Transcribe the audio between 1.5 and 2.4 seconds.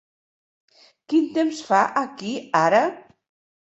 fa aquí